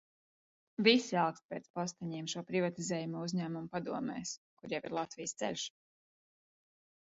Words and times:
"Visi 0.85 1.19
alkst 1.23 1.45
pēc 1.53 1.67
posteņiem 1.79 2.29
šo 2.33 2.43
privatizējamo 2.47 3.23
uzņēmumu 3.27 3.71
padomēs, 3.77 4.33
kur 4.61 4.75
jau 4.77 4.83
ir 4.91 4.99
"Latvijas 5.01 5.39
ceļš"." 5.45 5.71